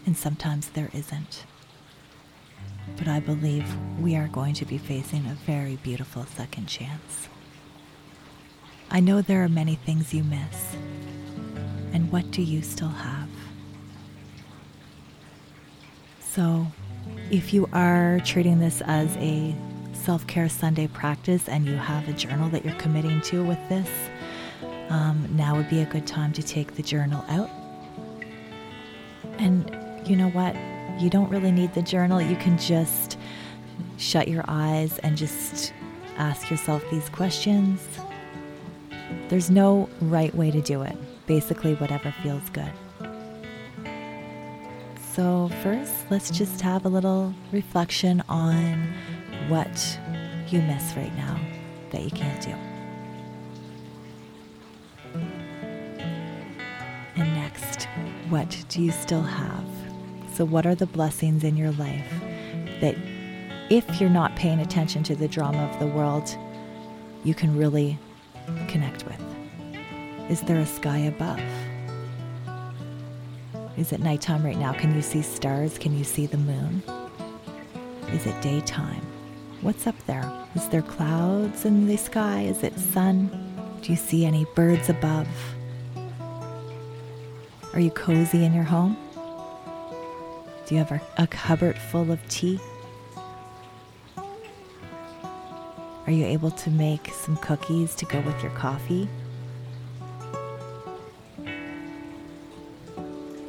and 0.06 0.15
sometimes 0.15 0.69
there 0.69 0.89
isn't. 0.93 1.43
But 2.95 3.10
I 3.10 3.19
believe 3.19 3.67
we 3.99 4.15
are 4.15 4.30
going 4.30 4.54
to 4.54 4.65
be 4.65 4.77
facing 4.77 5.25
a 5.25 5.38
very 5.45 5.75
beautiful 5.75 6.25
second 6.38 6.67
chance. 6.67 7.27
I 8.89 9.01
know 9.01 9.21
there 9.21 9.43
are 9.43 9.49
many 9.49 9.75
things 9.75 10.13
you 10.13 10.23
miss. 10.23 10.77
And 11.91 12.10
what 12.13 12.32
do 12.32 12.41
you 12.41 12.62
still 12.62 12.88
have? 12.88 13.27
So, 16.21 16.67
if 17.30 17.54
you 17.54 17.67
are 17.73 18.21
treating 18.23 18.60
this 18.60 18.82
as 18.86 19.17
a 19.17 19.54
self 20.01 20.25
care 20.25 20.49
Sunday 20.49 20.87
practice 20.87 21.47
and 21.47 21.65
you 21.65 21.75
have 21.75 22.07
a 22.09 22.13
journal 22.13 22.49
that 22.49 22.65
you're 22.65 22.75
committing 22.75 23.21
to 23.21 23.43
with 23.43 23.59
this, 23.69 23.89
um, 24.89 25.27
now 25.35 25.55
would 25.55 25.69
be 25.69 25.81
a 25.81 25.85
good 25.85 26.07
time 26.07 26.33
to 26.33 26.43
take 26.43 26.75
the 26.75 26.83
journal 26.83 27.23
out. 27.29 27.49
And 29.37 29.75
you 30.07 30.15
know 30.15 30.29
what? 30.29 30.55
You 30.99 31.09
don't 31.09 31.29
really 31.29 31.51
need 31.51 31.73
the 31.73 31.81
journal. 31.81 32.21
You 32.21 32.35
can 32.35 32.57
just 32.57 33.17
shut 33.97 34.27
your 34.27 34.43
eyes 34.47 34.97
and 34.99 35.15
just 35.15 35.73
ask 36.17 36.49
yourself 36.49 36.83
these 36.91 37.07
questions. 37.09 37.81
There's 39.29 39.49
no 39.49 39.87
right 40.01 40.33
way 40.35 40.51
to 40.51 40.61
do 40.61 40.81
it. 40.81 40.95
Basically, 41.27 41.75
whatever 41.75 42.13
feels 42.23 42.49
good. 42.49 42.71
So, 45.13 45.49
first, 45.61 45.93
let's 46.09 46.31
just 46.31 46.61
have 46.61 46.85
a 46.85 46.89
little 46.89 47.33
reflection 47.51 48.23
on 48.27 48.93
what 49.49 49.99
you 50.47 50.62
miss 50.62 50.93
right 50.95 51.15
now 51.15 51.39
that 51.91 52.04
you 52.04 52.10
can't 52.12 52.41
do. 52.41 52.54
And 57.15 57.34
next, 57.36 57.88
what 58.30 58.65
do 58.69 58.82
you 58.82 58.91
still 58.91 59.21
have? 59.21 59.65
So, 60.34 60.45
what 60.45 60.65
are 60.65 60.75
the 60.75 60.86
blessings 60.86 61.43
in 61.43 61.58
your 61.58 61.71
life 61.71 62.12
that, 62.80 62.95
if 63.69 64.01
you're 64.01 64.10
not 64.10 64.36
paying 64.36 64.60
attention 64.60 65.04
to 65.04 65.15
the 65.15 65.27
drama 65.27 65.63
of 65.65 65.80
the 65.80 65.88
world, 65.88 66.36
you 67.23 67.34
can 67.34 67.58
really 67.58 67.97
connect 68.67 69.06
with? 69.06 69.21
Is 70.30 70.41
there 70.41 70.60
a 70.60 70.65
sky 70.65 70.97
above? 70.97 71.41
Is 73.77 73.91
it 73.91 73.99
nighttime 73.99 74.45
right 74.45 74.58
now? 74.58 74.73
Can 74.73 74.93
you 74.95 75.01
see 75.01 75.21
stars? 75.21 75.77
Can 75.77 75.97
you 75.97 76.04
see 76.04 76.25
the 76.25 76.38
moon? 76.38 76.84
Is 78.13 78.25
it 78.25 78.41
daytime? 78.41 79.11
What's 79.62 79.86
up 79.86 79.95
there? 80.08 80.28
Is 80.56 80.67
there 80.69 80.82
clouds 80.82 81.65
in 81.65 81.86
the 81.86 81.95
sky? 81.95 82.41
Is 82.45 82.63
it 82.63 82.80
sun? 82.80 83.30
Do 83.84 83.91
you 83.91 83.95
see 83.95 84.26
any 84.26 84.47
birds 84.56 84.89
above? 84.89 85.28
Are 87.71 87.80
you 87.80 87.91
cozy 87.91 88.43
in 88.43 88.56
your 88.56 88.63
home? 88.63 88.97
Do 90.65 90.74
you 90.74 90.84
have 90.84 91.00
a, 91.19 91.28
cupboard 91.28 91.78
full 91.78 92.12
of 92.12 92.19
tea? 92.28 92.60
Are 96.08 96.12
you 96.12 96.26
able 96.26 96.50
to 96.50 96.71
make 96.71 97.10
some 97.10 97.38
cookies 97.38 97.93
to 97.97 98.06
go 98.06 98.19
with 98.21 98.41
your 98.41 98.54
coffee? 98.54 99.08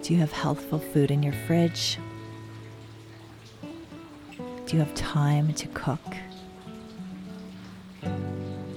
Do 0.03 0.13
you 0.13 0.19
have 0.19 0.33
healthful 0.33 0.79
food 0.79 1.11
in 1.11 1.23
your 1.23 1.33
fridge? 1.47 1.97
Do 4.73 4.79
you 4.79 4.85
have 4.85 4.95
time 4.95 5.53
to 5.53 5.69
cook? 5.69 6.01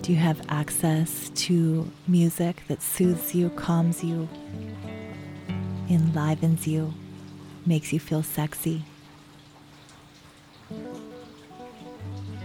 Do 0.01 0.11
you 0.11 0.17
have 0.17 0.41
access 0.49 1.29
to 1.35 1.89
music 2.05 2.63
that 2.67 2.81
soothes 2.81 3.33
you, 3.33 3.49
calms 3.51 4.03
you, 4.03 4.27
enlivens 5.89 6.67
you, 6.67 6.93
makes 7.65 7.93
you 7.93 8.01
feel 8.01 8.23
sexy? 8.23 8.83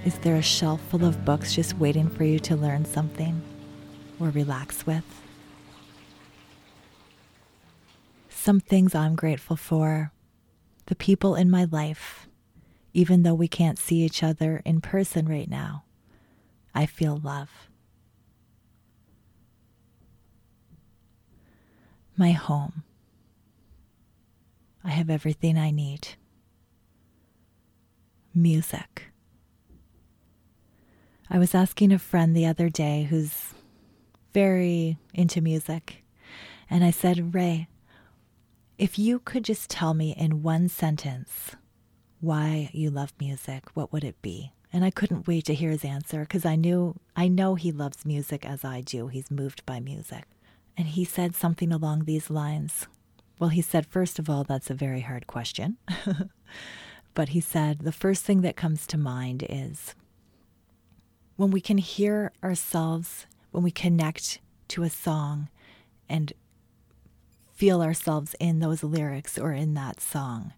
Is 0.05 0.17
there 0.21 0.37
a 0.37 0.43
shelf 0.43 0.81
full 0.83 1.05
of 1.05 1.25
books 1.25 1.53
just 1.53 1.77
waiting 1.77 2.09
for 2.09 2.23
you 2.23 2.39
to 2.39 2.55
learn 2.55 2.85
something 2.85 3.43
or 4.21 4.31
relax 4.31 4.87
with? 4.87 5.23
Some 8.29 8.61
things 8.61 8.95
I'm 8.95 9.17
grateful 9.17 9.57
for 9.57 10.13
the 10.87 10.95
people 10.95 11.35
in 11.35 11.51
my 11.51 11.65
life, 11.65 12.29
even 12.93 13.23
though 13.23 13.35
we 13.35 13.49
can't 13.49 13.79
see 13.79 14.03
each 14.03 14.23
other 14.23 14.63
in 14.65 14.81
person 14.81 15.29
right 15.29 15.49
now, 15.49 15.85
I 16.75 16.87
feel 16.87 17.17
love. 17.17 17.51
My 22.17 22.33
home. 22.33 22.83
I 24.83 24.91
have 24.91 25.11
everything 25.11 25.59
I 25.59 25.71
need. 25.71 26.09
Music. 28.35 29.05
I 31.29 31.39
was 31.39 31.55
asking 31.55 31.93
a 31.93 31.99
friend 31.99 32.35
the 32.35 32.47
other 32.47 32.69
day 32.69 33.07
who's 33.09 33.55
very 34.33 34.99
into 35.15 35.41
music, 35.41 36.03
and 36.69 36.85
I 36.85 36.91
said, 36.91 37.35
Ray, 37.35 37.69
if 38.79 38.99
you 38.99 39.19
could 39.21 39.45
just 39.45 39.71
tell 39.71 39.95
me 39.95 40.15
in 40.17 40.43
one 40.43 40.69
sentence 40.69 41.57
why 42.21 42.71
you 42.73 42.91
love 42.91 43.13
music, 43.19 43.65
what 43.75 43.93
would 43.93 44.05
it 44.05 44.21
be? 44.23 44.53
And 44.73 44.85
I 44.85 44.91
couldn't 44.91 45.27
wait 45.27 45.47
to 45.47 45.55
hear 45.55 45.71
his 45.71 45.85
answer 45.85 46.21
because 46.21 46.45
I 46.45 46.55
knew 46.57 46.95
I 47.17 47.29
know 47.29 47.55
he 47.57 47.73
loves 47.73 48.07
music 48.07 48.47
as 48.47 48.65
I 48.65 48.83
do. 48.83 49.09
He's 49.09 49.31
moved 49.31 49.67
by 49.67 49.81
music. 49.81 50.25
And 50.77 50.89
he 50.89 51.05
said 51.05 51.35
something 51.35 51.73
along 51.73 52.05
these 52.05 52.31
lines. 52.31 52.87
Well, 53.39 53.51
he 53.51 53.63
said, 53.63 53.87
first 53.87 54.19
of 54.19 54.31
all, 54.31 54.45
that's 54.45 54.71
a 54.71 54.75
very 54.75 55.01
hard 55.01 55.27
question. 55.27 55.79
but 57.15 57.31
he 57.31 57.41
said, 57.41 57.81
the 57.81 57.93
first 57.93 58.25
thing 58.25 58.43
that 58.43 58.57
comes 58.57 58.87
to 58.89 58.99
mind 58.99 59.45
is 59.49 59.95
when 61.37 61.51
we 61.51 61.61
can 61.61 61.79
hear 61.79 62.33
ourselves, 62.45 63.27
when 63.51 63.65
we 63.65 63.71
connect 63.71 64.41
to 64.69 64.83
a 64.83 64.91
song 64.91 65.49
and 66.09 66.33
feel 67.55 67.83
ourselves 67.83 68.35
in 68.39 68.61
those 68.61 68.83
lyrics 68.83 69.39
or 69.39 69.53
in 69.53 69.75
that 69.75 70.01
song. 70.01 70.53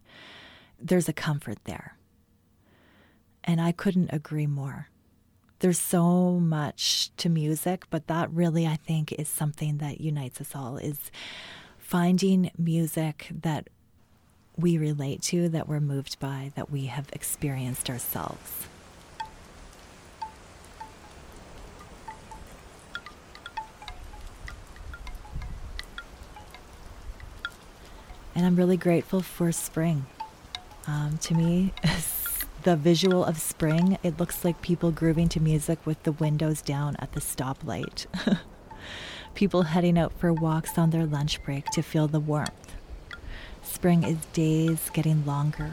There's 0.82 1.08
a 1.08 1.12
comfort 1.12 1.58
there. 1.64 1.96
And 3.44 3.60
I 3.60 3.72
couldn't 3.72 4.10
agree 4.12 4.46
more. 4.46 4.88
There's 5.60 5.78
so 5.78 6.40
much 6.40 7.14
to 7.18 7.28
music, 7.28 7.84
but 7.88 8.08
that 8.08 8.30
really, 8.32 8.66
I 8.66 8.76
think, 8.76 9.12
is 9.12 9.28
something 9.28 9.78
that 9.78 10.00
unites 10.00 10.40
us 10.40 10.56
all 10.56 10.76
is 10.76 11.12
finding 11.78 12.50
music 12.58 13.28
that 13.42 13.68
we 14.56 14.76
relate 14.76 15.22
to, 15.22 15.48
that 15.50 15.68
we're 15.68 15.80
moved 15.80 16.18
by, 16.18 16.52
that 16.56 16.70
we 16.70 16.86
have 16.86 17.08
experienced 17.12 17.88
ourselves. 17.88 18.66
And 28.34 28.44
I'm 28.44 28.56
really 28.56 28.76
grateful 28.76 29.20
for 29.20 29.52
spring. 29.52 30.06
Um, 30.86 31.18
to 31.22 31.34
me, 31.34 31.72
the 32.62 32.76
visual 32.76 33.24
of 33.24 33.38
spring, 33.40 33.98
it 34.02 34.18
looks 34.18 34.44
like 34.44 34.62
people 34.62 34.90
grooving 34.90 35.28
to 35.30 35.40
music 35.40 35.84
with 35.84 36.02
the 36.02 36.12
windows 36.12 36.62
down 36.62 36.96
at 36.98 37.12
the 37.12 37.20
stoplight. 37.20 38.06
people 39.34 39.62
heading 39.62 39.98
out 39.98 40.12
for 40.12 40.32
walks 40.32 40.76
on 40.78 40.90
their 40.90 41.06
lunch 41.06 41.42
break 41.44 41.66
to 41.66 41.82
feel 41.82 42.08
the 42.08 42.20
warmth. 42.20 42.74
Spring 43.62 44.02
is 44.02 44.24
days 44.32 44.90
getting 44.92 45.24
longer, 45.24 45.72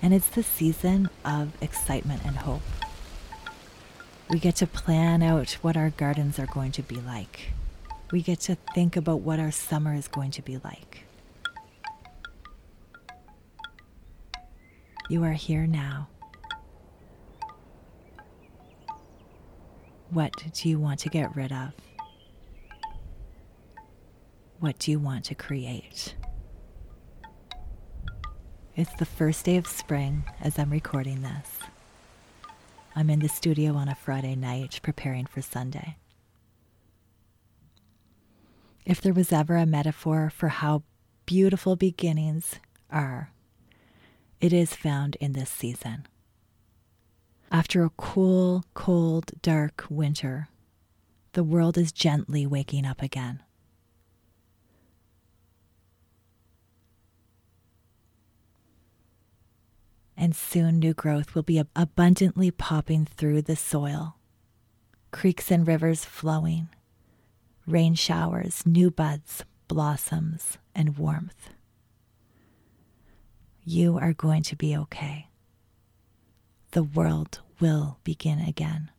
and 0.00 0.14
it's 0.14 0.28
the 0.28 0.42
season 0.42 1.08
of 1.24 1.60
excitement 1.62 2.22
and 2.24 2.36
hope. 2.36 2.62
We 4.30 4.38
get 4.38 4.56
to 4.56 4.66
plan 4.66 5.22
out 5.22 5.52
what 5.62 5.76
our 5.76 5.90
gardens 5.90 6.38
are 6.38 6.46
going 6.46 6.72
to 6.72 6.82
be 6.82 6.96
like. 6.96 7.52
We 8.12 8.22
get 8.22 8.40
to 8.40 8.56
think 8.74 8.96
about 8.96 9.20
what 9.20 9.40
our 9.40 9.50
summer 9.50 9.94
is 9.94 10.08
going 10.08 10.30
to 10.32 10.42
be 10.42 10.58
like. 10.58 11.07
You 15.10 15.24
are 15.24 15.32
here 15.32 15.66
now. 15.66 16.08
What 20.10 20.34
do 20.52 20.68
you 20.68 20.78
want 20.78 21.00
to 21.00 21.08
get 21.08 21.34
rid 21.34 21.50
of? 21.50 21.72
What 24.60 24.78
do 24.78 24.90
you 24.90 24.98
want 24.98 25.24
to 25.26 25.34
create? 25.34 26.14
It's 28.76 28.92
the 28.98 29.06
first 29.06 29.46
day 29.46 29.56
of 29.56 29.66
spring 29.66 30.24
as 30.42 30.58
I'm 30.58 30.70
recording 30.70 31.22
this. 31.22 31.58
I'm 32.94 33.08
in 33.08 33.20
the 33.20 33.28
studio 33.30 33.76
on 33.76 33.88
a 33.88 33.94
Friday 33.94 34.34
night 34.34 34.78
preparing 34.82 35.24
for 35.24 35.40
Sunday. 35.40 35.96
If 38.84 39.00
there 39.00 39.14
was 39.14 39.32
ever 39.32 39.56
a 39.56 39.64
metaphor 39.64 40.30
for 40.34 40.48
how 40.48 40.82
beautiful 41.24 41.76
beginnings 41.76 42.56
are, 42.90 43.32
it 44.40 44.52
is 44.52 44.74
found 44.74 45.16
in 45.16 45.32
this 45.32 45.50
season. 45.50 46.06
After 47.50 47.82
a 47.82 47.90
cool, 47.90 48.64
cold, 48.74 49.32
dark 49.42 49.84
winter, 49.88 50.48
the 51.32 51.42
world 51.42 51.78
is 51.78 51.92
gently 51.92 52.46
waking 52.46 52.86
up 52.86 53.02
again. 53.02 53.42
And 60.16 60.34
soon 60.34 60.78
new 60.78 60.94
growth 60.94 61.34
will 61.34 61.44
be 61.44 61.62
abundantly 61.76 62.50
popping 62.50 63.06
through 63.06 63.42
the 63.42 63.56
soil. 63.56 64.16
Creeks 65.10 65.50
and 65.50 65.66
rivers 65.66 66.04
flowing, 66.04 66.68
rain 67.66 67.94
showers, 67.94 68.66
new 68.66 68.90
buds, 68.90 69.44
blossoms, 69.68 70.58
and 70.74 70.98
warmth. 70.98 71.50
You 73.70 73.98
are 73.98 74.14
going 74.14 74.44
to 74.44 74.56
be 74.56 74.74
okay. 74.78 75.28
The 76.70 76.84
world 76.84 77.40
will 77.60 77.98
begin 78.02 78.38
again. 78.40 78.90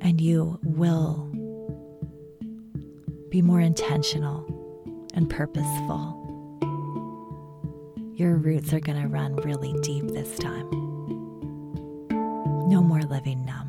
And 0.00 0.20
you 0.20 0.58
will 0.64 1.30
be 3.28 3.40
more 3.40 3.60
intentional 3.60 4.44
and 5.14 5.30
purposeful. 5.30 6.16
Your 8.16 8.34
roots 8.34 8.72
are 8.72 8.80
going 8.80 9.00
to 9.00 9.06
run 9.06 9.36
really 9.36 9.72
deep 9.82 10.08
this 10.08 10.38
time. 10.38 10.68
No 12.68 12.82
more 12.82 13.02
living 13.02 13.46
numb. 13.46 13.68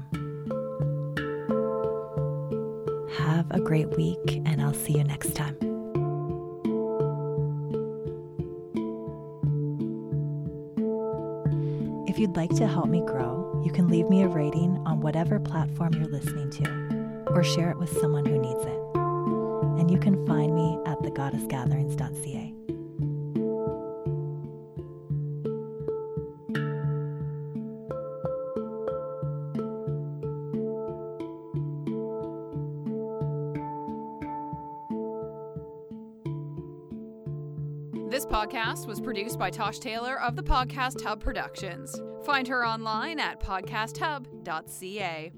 Have 3.19 3.51
a 3.51 3.59
great 3.59 3.95
week, 3.95 4.41
and 4.43 4.59
I'll 4.59 4.73
see 4.73 4.93
you 4.97 5.03
next 5.03 5.35
time. 5.35 5.70
You'd 12.31 12.37
like 12.37 12.55
to 12.55 12.65
help 12.65 12.87
me 12.87 13.01
grow, 13.01 13.61
you 13.65 13.73
can 13.73 13.89
leave 13.89 14.07
me 14.07 14.21
a 14.21 14.27
rating 14.27 14.77
on 14.85 15.01
whatever 15.01 15.37
platform 15.37 15.91
you're 15.95 16.05
listening 16.05 16.49
to, 16.49 17.25
or 17.27 17.43
share 17.43 17.69
it 17.71 17.77
with 17.77 17.89
someone 17.99 18.25
who 18.25 18.39
needs 18.39 18.63
it. 18.63 18.79
And 19.77 19.91
you 19.91 19.97
can 19.99 20.25
find 20.25 20.55
me 20.55 20.79
at 20.85 20.97
thegoddessgatherings.ca. 20.99 22.53
This 38.09 38.25
podcast 38.25 38.87
was 38.87 39.01
produced 39.01 39.37
by 39.37 39.49
Tosh 39.49 39.79
Taylor 39.79 40.17
of 40.21 40.37
the 40.37 40.43
Podcast 40.43 41.03
Hub 41.03 41.19
Productions. 41.19 41.99
Find 42.23 42.47
her 42.47 42.65
online 42.65 43.19
at 43.19 43.39
podcasthub.ca. 43.39 45.31